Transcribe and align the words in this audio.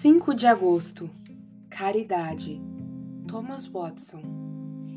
5 0.00 0.32
de 0.32 0.46
agosto 0.46 1.10
Caridade 1.68 2.62
Thomas 3.26 3.66
Watson 3.66 4.22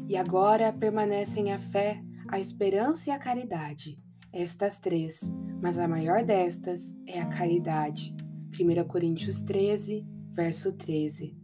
E 0.08 0.16
agora 0.16 0.72
permanecem 0.72 1.52
a 1.52 1.58
fé, 1.58 2.04
a 2.28 2.40
esperança 2.40 3.10
e 3.10 3.12
a 3.12 3.18
caridade, 3.18 3.98
estas 4.32 4.80
três, 4.80 5.34
mas 5.60 5.80
a 5.80 5.88
maior 5.88 6.24
destas 6.24 6.96
é 7.08 7.20
a 7.20 7.26
caridade. 7.26 8.16
1 8.54 8.88
Coríntios 8.88 9.42
13, 9.42 10.06
verso 10.34 10.72
13. 10.72 11.36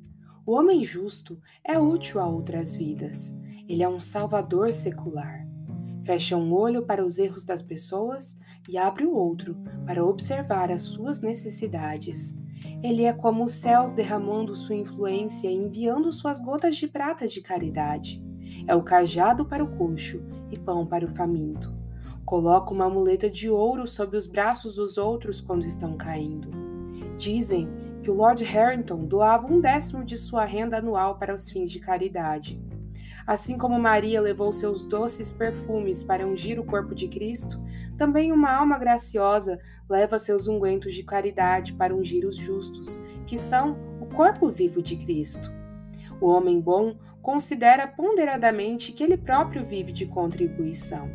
O 0.46 0.54
homem 0.54 0.84
justo 0.84 1.42
é 1.64 1.80
útil 1.80 2.20
a 2.20 2.28
outras 2.28 2.76
vidas. 2.76 3.36
Ele 3.68 3.82
é 3.82 3.90
um 3.90 4.00
salvador 4.00 4.72
secular. 4.72 5.47
Fecha 6.08 6.38
um 6.38 6.54
olho 6.54 6.84
para 6.84 7.04
os 7.06 7.18
erros 7.18 7.44
das 7.44 7.62
pessoas 7.62 8.38
e 8.70 8.78
abre 8.78 9.04
o 9.04 9.14
outro 9.14 9.58
para 9.86 10.06
observar 10.06 10.72
as 10.72 10.84
suas 10.84 11.20
necessidades. 11.20 12.34
Ele 12.82 13.04
é 13.04 13.12
como 13.12 13.44
os 13.44 13.52
céus 13.52 13.94
derramando 13.94 14.56
sua 14.56 14.76
influência 14.76 15.50
e 15.50 15.54
enviando 15.54 16.14
suas 16.14 16.40
gotas 16.40 16.78
de 16.78 16.88
prata 16.88 17.28
de 17.28 17.42
caridade. 17.42 18.24
É 18.66 18.74
o 18.74 18.84
cajado 18.84 19.44
para 19.44 19.62
o 19.62 19.76
coxo 19.76 20.24
e 20.50 20.58
pão 20.58 20.86
para 20.86 21.04
o 21.04 21.14
faminto. 21.14 21.76
Coloca 22.24 22.74
uma 22.74 22.90
muleta 22.90 23.30
de 23.30 23.50
ouro 23.50 23.86
sob 23.86 24.16
os 24.16 24.28
braços 24.28 24.76
dos 24.76 24.98
outros 24.98 25.42
quando 25.42 25.66
estão 25.66 25.98
caindo. 25.98 26.50
Dizem 27.18 27.68
que 28.02 28.10
o 28.10 28.16
Lord 28.16 28.46
Harrington 28.46 29.04
doava 29.04 29.46
um 29.46 29.60
décimo 29.60 30.06
de 30.06 30.16
sua 30.16 30.46
renda 30.46 30.78
anual 30.78 31.20
para 31.20 31.36
os 31.36 31.52
fins 31.52 31.70
de 31.70 31.82
caridade. 31.82 32.58
Assim 33.26 33.58
como 33.58 33.80
Maria 33.80 34.22
levou 34.22 34.54
seus 34.54 34.86
doces 34.86 35.34
perfumes 35.34 36.04
para 36.04 36.26
ungir 36.26 36.60
o 36.60 36.66
corpo 36.66 36.96
de 36.96 37.08
Cristo, 37.08 37.62
também 37.98 38.32
uma 38.32 38.52
alma 38.52 38.78
graciosa 38.78 39.60
leva 39.90 40.18
seus 40.18 40.48
ungüentos 40.48 40.94
de 40.94 41.04
caridade 41.04 41.74
para 41.74 41.96
ungir 41.96 42.26
os 42.26 42.36
justos, 42.36 43.02
que 43.26 43.38
são 43.38 43.78
o 44.00 44.06
corpo 44.06 44.50
vivo 44.50 44.82
de 44.82 44.96
Cristo. 44.96 45.52
O 46.22 46.28
homem 46.28 46.60
bom 46.60 46.96
considera 47.22 47.88
ponderadamente 47.88 48.92
que 48.92 49.04
ele 49.04 49.18
próprio 49.18 49.66
vive 49.66 49.92
de 49.92 50.06
contribuição. 50.06 51.10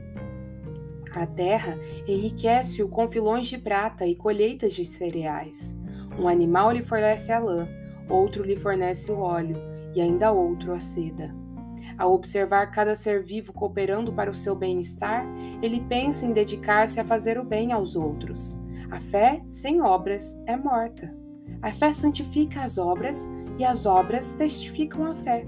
A 1.15 1.27
terra 1.27 1.79
enriquece-o 2.07 2.89
com 2.89 3.11
filões 3.11 3.47
de 3.47 3.59
prata 3.59 4.07
e 4.07 4.15
colheitas 4.15 4.75
de 4.75 4.85
cereais. 4.85 5.79
Um 6.19 6.27
animal 6.27 6.73
lhe 6.73 6.83
fornece 6.83 7.33
a 7.33 7.39
lã, 7.39 7.69
outro 8.09 8.43
lhe 8.43 8.57
fornece 8.57 9.11
o 9.11 9.19
óleo, 9.19 9.57
e 9.95 10.01
ainda 10.01 10.33
outro 10.33 10.73
a 10.73 10.81
seda. 10.81 11.42
Ao 11.99 12.13
observar 12.13 12.71
cada 12.71 12.95
ser 12.95 13.23
vivo 13.23 13.53
cooperando 13.53 14.13
para 14.13 14.31
o 14.31 14.35
seu 14.35 14.55
bem-estar, 14.55 15.27
ele 15.63 15.81
pensa 15.89 16.27
em 16.27 16.33
dedicar-se 16.33 17.01
a 17.01 17.05
fazer 17.05 17.39
o 17.39 17.45
bem 17.45 17.73
aos 17.73 17.97
outros. 17.97 18.57
A 18.91 19.01
fé 19.01 19.43
sem 19.47 19.81
obras 19.81 20.39
é 20.47 20.57
morta. 20.57 21.15
A 21.61 21.73
fé 21.73 21.93
santifica 21.93 22.63
as 22.63 22.79
obras 22.79 23.31
e 23.59 23.65
as 23.65 23.87
obras 23.87 24.35
testificam 24.35 25.05
a 25.05 25.15
fé. 25.15 25.47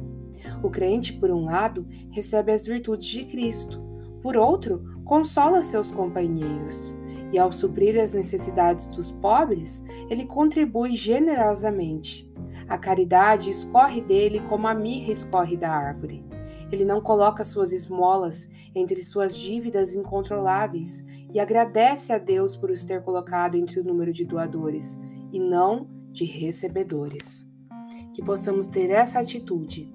O 0.62 0.70
crente, 0.70 1.12
por 1.12 1.30
um 1.30 1.44
lado, 1.44 1.86
recebe 2.10 2.52
as 2.52 2.66
virtudes 2.66 3.06
de 3.06 3.24
Cristo, 3.24 3.82
por 4.22 4.36
outro, 4.36 4.82
consola 5.04 5.62
seus 5.62 5.90
companheiros. 5.90 6.94
E 7.30 7.38
ao 7.38 7.52
suprir 7.52 8.00
as 8.00 8.14
necessidades 8.14 8.86
dos 8.88 9.10
pobres, 9.10 9.84
ele 10.08 10.24
contribui 10.24 10.96
generosamente. 10.96 12.32
A 12.68 12.78
caridade 12.78 13.50
escorre 13.50 14.00
dele 14.00 14.40
como 14.48 14.66
a 14.66 14.74
mirra 14.74 15.12
escorre 15.12 15.56
da 15.56 15.70
árvore. 15.70 16.24
Ele 16.70 16.84
não 16.84 17.00
coloca 17.00 17.44
suas 17.44 17.72
esmolas 17.72 18.48
entre 18.74 19.02
suas 19.02 19.36
dívidas 19.36 19.94
incontroláveis 19.94 21.04
e 21.32 21.38
agradece 21.38 22.12
a 22.12 22.18
Deus 22.18 22.56
por 22.56 22.70
os 22.70 22.84
ter 22.84 23.02
colocado 23.02 23.54
entre 23.54 23.80
o 23.80 23.84
número 23.84 24.12
de 24.12 24.24
doadores 24.24 25.00
e 25.32 25.38
não 25.38 25.88
de 26.10 26.24
recebedores. 26.24 27.48
Que 28.12 28.22
possamos 28.22 28.66
ter 28.66 28.90
essa 28.90 29.20
atitude 29.20 29.92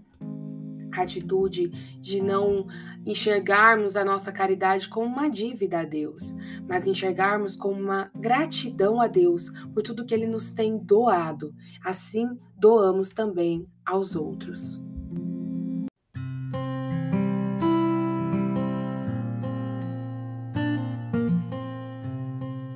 atitude 0.91 1.69
de 1.99 2.21
não 2.21 2.65
enxergarmos 3.05 3.95
a 3.95 4.05
nossa 4.05 4.31
caridade 4.31 4.89
como 4.89 5.05
uma 5.05 5.29
dívida 5.29 5.81
a 5.81 5.85
Deus, 5.85 6.35
mas 6.67 6.87
enxergarmos 6.87 7.55
como 7.55 7.79
uma 7.79 8.11
gratidão 8.15 8.99
a 8.99 9.07
Deus 9.07 9.49
por 9.73 9.83
tudo 9.83 10.05
que 10.05 10.13
Ele 10.13 10.27
nos 10.27 10.51
tem 10.51 10.77
doado. 10.77 11.53
Assim, 11.83 12.37
doamos 12.57 13.09
também 13.09 13.67
aos 13.85 14.15
outros. 14.15 14.81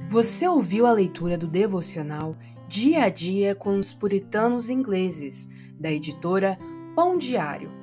Você 0.09 0.47
ouviu 0.47 0.85
a 0.85 0.91
leitura 0.91 1.35
do 1.35 1.47
devocional 1.47 2.38
Dia 2.68 3.06
a 3.06 3.09
Dia 3.09 3.56
com 3.56 3.79
os 3.79 3.94
Puritanos 3.94 4.69
Ingleses, 4.69 5.50
da 5.79 5.91
editora 5.91 6.57
Pão 6.96 7.18
Diário 7.18 7.83